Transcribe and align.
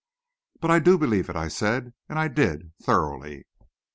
"But 0.61 0.71
I 0.71 0.79
do 0.79 0.97
believe 0.97 1.29
it," 1.29 1.35
I 1.35 1.47
said, 1.47 1.93
and 2.09 2.17
I 2.17 2.27
did, 2.27 2.71
thoroughly. 2.81 3.45